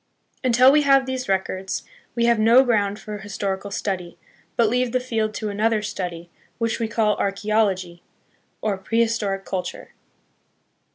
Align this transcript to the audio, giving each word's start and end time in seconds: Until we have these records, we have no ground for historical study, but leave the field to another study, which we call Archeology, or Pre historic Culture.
Until 0.43 0.71
we 0.71 0.81
have 0.81 1.05
these 1.05 1.29
records, 1.29 1.83
we 2.15 2.25
have 2.25 2.39
no 2.39 2.63
ground 2.63 2.97
for 2.97 3.19
historical 3.19 3.69
study, 3.69 4.17
but 4.55 4.67
leave 4.67 4.93
the 4.93 4.99
field 4.99 5.35
to 5.35 5.49
another 5.49 5.83
study, 5.83 6.27
which 6.57 6.79
we 6.79 6.87
call 6.87 7.15
Archeology, 7.17 8.01
or 8.61 8.77
Pre 8.79 8.99
historic 9.01 9.45
Culture. 9.45 9.91